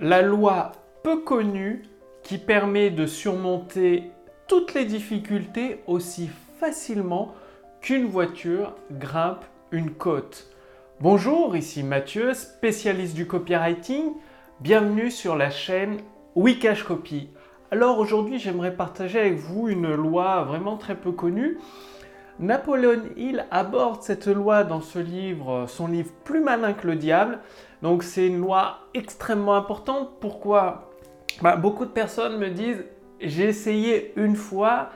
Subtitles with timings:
[0.00, 1.82] la loi peu connue
[2.22, 4.04] qui permet de surmonter
[4.46, 7.34] toutes les difficultés aussi facilement
[7.80, 10.50] qu'une voiture grimpe une côte.
[11.00, 14.12] Bonjour, ici Mathieu, spécialiste du copywriting.
[14.60, 15.98] Bienvenue sur la chaîne
[16.36, 17.30] Wikash Copy.
[17.72, 21.58] Alors aujourd'hui, j'aimerais partager avec vous une loi vraiment très peu connue.
[22.40, 27.40] Napoléon Hill aborde cette loi dans ce livre, son livre Plus malin que le diable.
[27.82, 30.10] Donc c'est une loi extrêmement importante.
[30.20, 30.90] Pourquoi?
[31.42, 32.84] Bah, Beaucoup de personnes me disent
[33.20, 34.90] j'ai essayé une fois,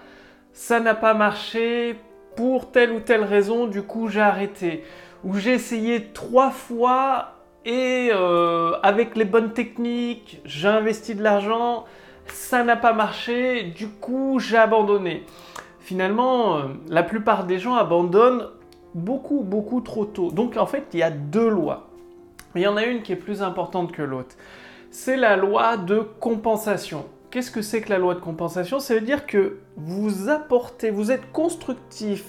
[0.53, 1.97] ça n'a pas marché
[2.37, 4.85] pour telle ou telle raison, du coup j'ai arrêté
[5.25, 7.35] où j'ai essayé trois fois
[7.65, 11.85] et euh, avec les bonnes techniques, j'ai investi de l'argent,
[12.27, 15.25] ça n'a pas marché, du coup j'ai abandonné.
[15.83, 18.47] Finalement, euh, la plupart des gens abandonnent
[18.95, 20.31] beaucoup, beaucoup trop tôt.
[20.31, 21.89] Donc en fait, il y a deux lois.
[22.55, 24.37] Il y en a une qui est plus importante que l'autre.
[24.91, 27.07] C'est la loi de compensation.
[27.31, 28.79] Qu'est-ce que c'est que la loi de compensation?
[28.79, 32.25] Ça veut dire que vous apportez, vous êtes constructif,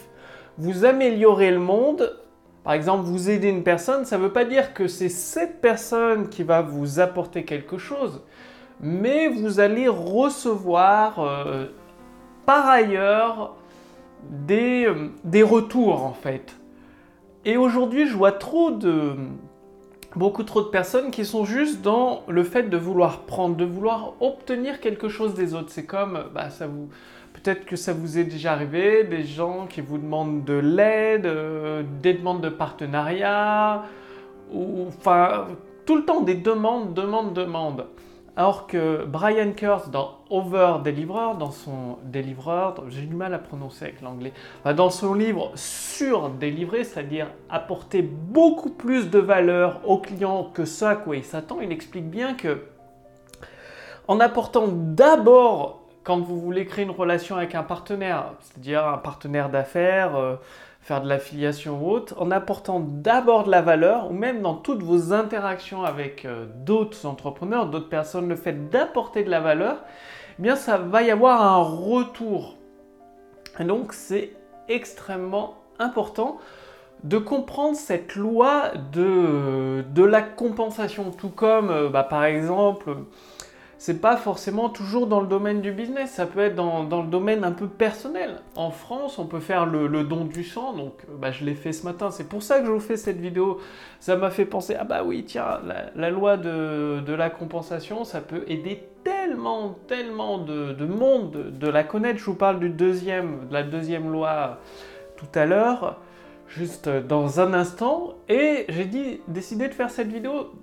[0.57, 2.17] vous améliorez le monde
[2.63, 6.29] par exemple, vous aidez une personne, ça ne veut pas dire que c'est cette personne
[6.29, 8.21] qui va vous apporter quelque chose,
[8.79, 11.65] mais vous allez recevoir euh,
[12.45, 13.55] par ailleurs
[14.29, 16.55] des, euh, des, retours en fait.
[17.45, 19.15] Et aujourd'hui, je vois trop de
[20.15, 24.13] beaucoup trop de personnes qui sont juste dans le fait de vouloir prendre, de vouloir
[24.19, 25.71] obtenir quelque chose des autres.
[25.71, 26.89] C'est comme, bah, ça vous,
[27.33, 31.83] Peut-être que ça vous est déjà arrivé, des gens qui vous demandent de l'aide, euh,
[32.01, 33.83] des demandes de partenariat,
[34.53, 34.87] ou
[35.85, 37.87] tout le temps des demandes, demandes, demandes.
[38.35, 43.85] Alors que Brian Kurtz dans Over Deliverer, dans son Deliverer, j'ai du mal à prononcer
[43.85, 44.33] avec l'anglais,
[44.75, 50.91] dans son livre sur délivrer, c'est-à-dire apporter beaucoup plus de valeur au client que ça
[50.91, 52.63] à quoi il s'attend, il explique bien que
[54.07, 59.49] en apportant d'abord quand vous voulez créer une relation avec un partenaire, c'est-à-dire un partenaire
[59.49, 60.35] d'affaires, euh,
[60.83, 64.83] faire de l'affiliation ou autre, en apportant d'abord de la valeur, ou même dans toutes
[64.83, 69.77] vos interactions avec euh, d'autres entrepreneurs, d'autres personnes, le fait d'apporter de la valeur,
[70.37, 72.57] eh bien ça va y avoir un retour.
[73.59, 74.33] Et donc c'est
[74.67, 76.37] extrêmement important
[77.05, 82.95] de comprendre cette loi de, de la compensation, tout comme euh, bah, par exemple
[83.83, 87.43] c'est pas forcément toujours dans le domaine du business, ça peut être dans, le domaine
[87.43, 88.37] un peu personnel.
[88.55, 91.83] En France, on peut faire le, don du sang, donc bah, je l'ai fait ce
[91.83, 93.59] matin, c'est pour ça que je vous fais cette vidéo.
[93.99, 95.59] Ça m'a fait penser, ah bah oui, tiens,
[95.97, 102.19] la, loi de, la compensation, ça peut aider tellement, tellement de, monde de, la connaître.
[102.19, 104.59] Je vous parle du deuxième, de la deuxième loi
[105.17, 105.99] tout à l'heure,
[106.47, 110.53] juste dans un instant, et j'ai décidé de faire cette vidéo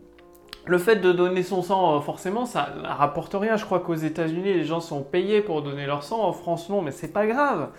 [0.66, 3.56] le fait de donner son sang, euh, forcément, ça rapporte rien.
[3.56, 6.22] Je crois qu'aux États-Unis, les gens sont payés pour donner leur sang.
[6.22, 7.70] En France, non, mais c'est pas grave.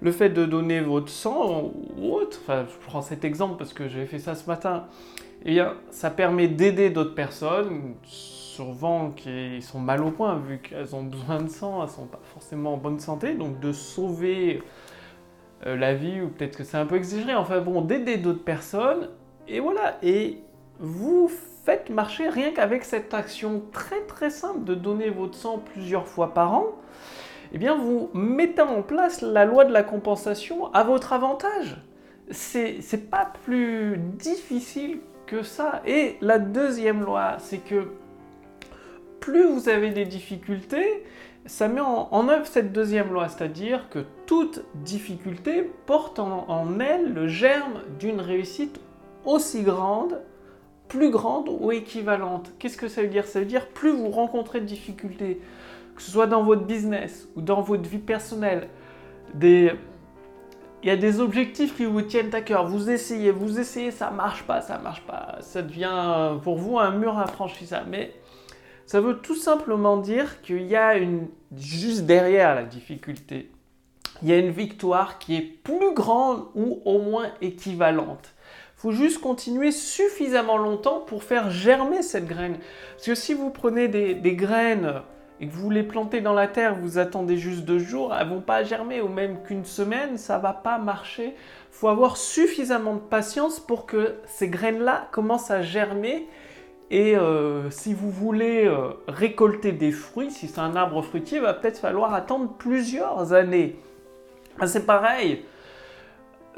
[0.00, 3.88] Le fait de donner votre sang ou autre, enfin, je prends cet exemple parce que
[3.88, 4.84] j'ai fait ça ce matin,
[5.44, 10.94] eh bien, ça permet d'aider d'autres personnes, souvent qui sont mal au point, vu qu'elles
[10.94, 14.62] ont besoin de sang, elles sont pas forcément en bonne santé, donc de sauver
[15.66, 19.08] euh, la vie, ou peut-être que c'est un peu exagéré, enfin bon, d'aider d'autres personnes,
[19.48, 19.96] et voilà.
[20.02, 20.38] Et
[20.78, 21.28] vous
[21.64, 26.34] faites marcher rien qu'avec cette action très très simple de donner votre sang plusieurs fois
[26.34, 26.66] par an,
[27.52, 31.76] eh bien vous mettez en place la loi de la compensation à votre avantage.
[32.30, 35.82] C'est pas plus difficile que ça.
[35.86, 37.88] Et la deuxième loi, c'est que
[39.20, 41.04] plus vous avez des difficultés,
[41.46, 47.28] ça met en, œuvre cette deuxième loi, c'est-à-dire que toute difficulté porte en elle le
[47.28, 48.78] germe d'une réussite
[49.24, 50.20] aussi grande
[50.88, 52.52] plus grande ou équivalente.
[52.58, 53.26] Qu'est-ce que ça veut dire?
[53.26, 55.40] Ça veut dire plus vous rencontrez de difficultés,
[55.94, 58.68] que ce soit dans votre business ou dans votre vie personnelle,
[59.34, 59.72] des...
[60.82, 62.66] il y a des objectifs qui vous tiennent à cœur.
[62.66, 65.38] Vous essayez, vous essayez, ça marche pas, ça marche pas.
[65.40, 67.90] Ça devient pour vous un mur infranchissable.
[67.90, 68.14] Mais
[68.86, 73.50] ça veut tout simplement dire qu'il y a une juste derrière la difficulté,
[74.22, 78.34] il y a une victoire qui est plus grande ou au moins équivalente
[78.78, 82.58] faut juste continuer suffisamment longtemps pour faire germer cette graine.
[82.94, 85.02] Parce que si vous prenez des, graines
[85.40, 88.40] et que vous les plantez dans la terre, vous attendez juste deux jours, elles vont
[88.40, 91.34] pas germer, ou même qu'une semaine, ça va pas marcher.
[91.72, 96.28] Faut avoir suffisamment de patience pour que ces graines-là commencent à germer.
[96.92, 101.42] Et euh, si vous voulez euh, récolter des fruits, si c'est un arbre fruitier, il
[101.42, 103.74] va peut-être falloir attendre plusieurs années.
[104.60, 105.44] Ah, c'est pareil.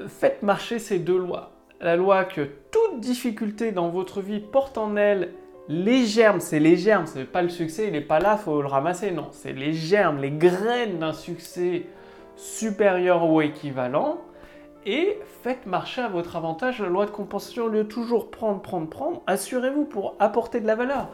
[0.07, 4.97] Faites marcher ces deux lois la loi que toute difficulté dans votre vie porte en
[4.97, 5.33] elle
[5.69, 8.67] les germes, c'est les germes, c'est pas le succès, il n'est pas là, faut le
[8.67, 9.13] ramasser.
[9.13, 11.87] Non, c'est les germes, les graines d'un succès
[12.35, 14.19] supérieur ou équivalent.
[14.85, 18.61] Et faites marcher à votre avantage la loi de compensation au lieu de toujours prendre,
[18.61, 19.23] prendre, prendre.
[19.29, 21.11] Assurez-vous pour apporter de la valeur.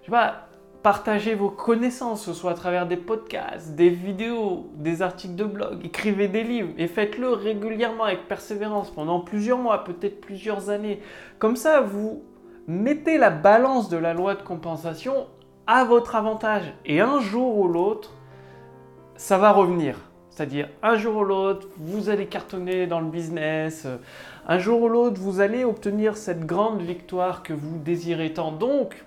[0.00, 0.47] Je sais pas,
[0.82, 5.84] partagez vos connaissances, ce soit à travers des podcasts, des vidéos, des articles de blog,
[5.84, 11.00] écrivez des livres et faites-le régulièrement avec persévérance pendant plusieurs mois, peut-être plusieurs années.
[11.38, 12.22] Comme ça, vous
[12.66, 15.26] mettez la balance de la loi de compensation
[15.66, 16.72] à votre avantage.
[16.84, 18.12] Et un jour ou l'autre,
[19.16, 19.96] ça va revenir.
[20.30, 23.88] C'est-à-dire, un jour ou l'autre, vous allez cartonner dans le business.
[24.46, 28.52] Un jour ou l'autre, vous allez obtenir cette grande victoire que vous désirez tant.
[28.52, 29.04] Donc,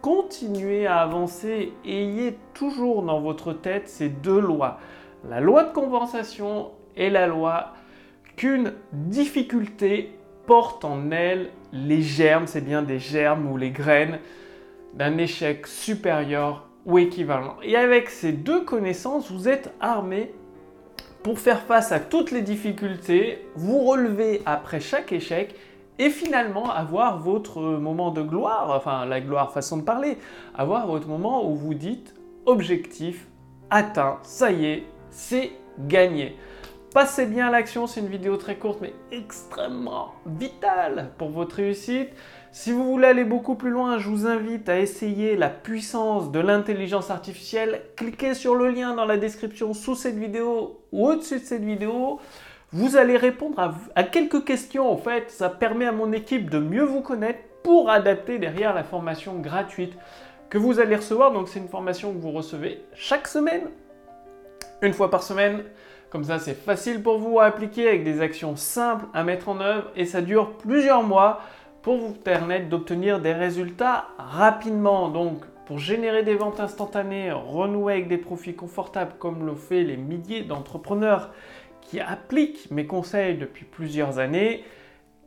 [0.00, 4.78] continuez à avancer ayez toujours dans votre tête ces deux lois.
[5.28, 7.72] La loi de compensation et la loi
[8.36, 10.12] qu'une difficulté
[10.46, 14.18] porte en elle les germes, c'est bien des germes ou les graines
[14.94, 17.56] d'un échec supérieur ou équivalent.
[17.62, 20.32] Et avec ces deux connaissances, vous êtes armé
[21.22, 25.54] pour faire face à toutes les difficultés, vous relever après chaque échec
[25.98, 30.18] et finalement avoir votre moment de gloire, enfin la gloire façon de parler,
[30.54, 32.14] avoir votre moment où vous dites
[32.46, 33.26] objectif
[33.70, 36.36] atteint, ça y est, c'est gagné.
[36.94, 42.08] Passez bien à l'action, c'est une vidéo très courte mais extrêmement vitale pour votre réussite.
[42.50, 46.40] Si vous voulez aller beaucoup plus loin, je vous invite à essayer la puissance de
[46.40, 47.82] l'intelligence artificielle.
[47.94, 52.20] Cliquez sur le lien dans la description sous cette vidéo ou au-dessus de cette vidéo.
[52.70, 55.30] Vous allez répondre à, quelques questions en fait.
[55.30, 59.96] Ça permet à mon équipe de mieux vous connaître pour adapter derrière la formation gratuite
[60.50, 61.32] que vous allez recevoir.
[61.32, 63.62] Donc c'est une formation que vous recevez chaque semaine,
[64.82, 65.64] une fois par semaine.
[66.10, 69.60] Comme ça, c'est facile pour vous à appliquer avec des actions simples à mettre en
[69.60, 71.40] œuvre et ça dure plusieurs mois
[71.82, 75.08] pour vous permettre d'obtenir des résultats rapidement.
[75.08, 79.98] Donc, pour générer des ventes instantanées, renouer avec des profits confortables comme le fait les
[79.98, 81.30] milliers d'entrepreneurs
[81.88, 84.64] qui appliquent mes conseils depuis plusieurs années,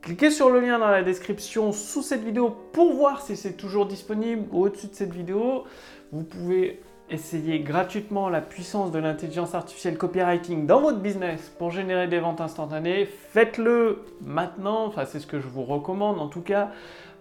[0.02, 3.86] cliquez sur le lien dans la description sous cette vidéo pour voir si c'est toujours
[3.86, 5.66] disponible ou au-dessus de cette vidéo.
[6.12, 6.82] Vous pouvez
[7.12, 12.40] Essayez gratuitement la puissance de l'intelligence artificielle copywriting dans votre business pour générer des ventes
[12.40, 13.06] instantanées.
[13.06, 16.72] Faites-le maintenant, enfin c'est ce que je vous recommande en tout cas,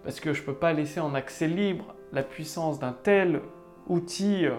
[0.04, 3.40] parce que je ne peux pas laisser en accès libre la puissance d'un tel
[3.88, 4.52] outil euh,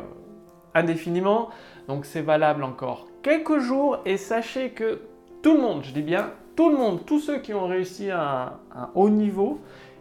[0.74, 1.50] indéfiniment.
[1.88, 5.01] Donc c'est valable encore quelques jours et sachez que
[5.41, 8.59] tout le monde, je dis bien tout le monde, tous ceux qui ont réussi à
[8.75, 9.59] un haut niveau,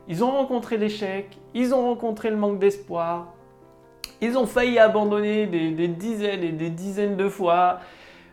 [0.08, 3.32] ils ont rencontré l'échec, ils ont rencontré le manque d'espoir,
[4.20, 7.78] ils ont failli abandonner des, dizaines et des dizaines de fois.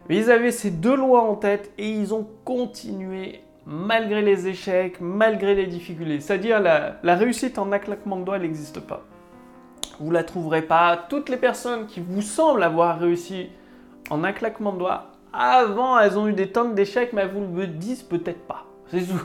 [0.10, 5.00] Mais ils avaient ces deux lois en tête et ils ont continué malgré les échecs,
[5.00, 6.20] malgré les difficultés.
[6.20, 9.04] C'est-à-dire la, la réussite en un claquement de doigts, n'existe pas.
[10.00, 11.06] Vous la trouverez pas.
[11.10, 13.50] Toutes les personnes qui vous semblent avoir réussi
[14.10, 17.46] en un claquement de doigts, avant, elles ont eu des tonnes d'échecs, mais elles vous
[17.56, 18.66] le disent peut-être pas.
[18.92, 19.22] C'est tout.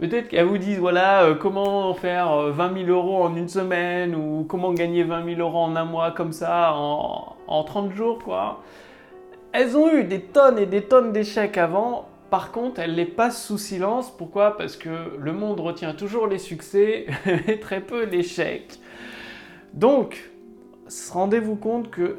[0.00, 4.14] Peut-être qu'elles vous disent, voilà, euh, comment faire 20 euh, 000 euros en une semaine
[4.14, 8.18] ou comment gagner 20 000 euros en un mois comme ça, en, en 30 jours,
[8.18, 8.62] quoi.
[9.52, 12.08] Elles ont eu des tonnes et des tonnes d'échecs avant.
[12.30, 14.10] Par contre, elles les passent sous silence.
[14.10, 14.56] Pourquoi?
[14.56, 14.88] Parce que
[15.18, 17.06] le monde retient toujours les succès
[17.48, 18.78] et très peu l'échec.
[19.74, 20.30] Donc,
[21.12, 22.16] rendez-vous compte que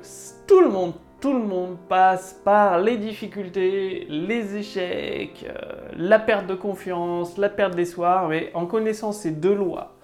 [0.47, 6.47] tout le monde tout le monde passe par les difficultés, les échecs, euh, la perte
[6.47, 9.95] de confiance, la perte d'espoir, mais en connaissant ces deux lois,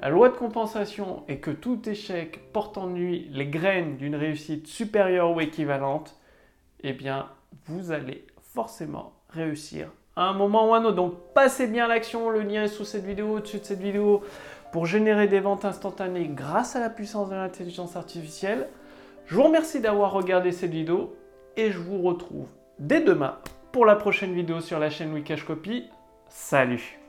[0.00, 4.66] la loi de compensation et que tout échec porte en lui les graines d'une réussite
[4.66, 6.14] supérieure ou équivalente,
[6.82, 7.30] eh bien,
[7.64, 10.96] vous allez forcément réussir à un moment ou à un autre.
[10.96, 14.22] Donc, passez bien l'action, le lien est sous cette vidéo, au-dessus de cette vidéo,
[14.72, 18.68] pour générer des ventes instantanées grâce à la puissance de l'intelligence artificielle.
[19.26, 21.16] Je vous remercie d'avoir regardé cette vidéo
[21.56, 22.46] et je vous retrouve
[22.78, 23.38] dès demain
[23.72, 25.90] pour la prochaine vidéo sur la chaîne Wikash Copy.
[26.28, 27.00] Salut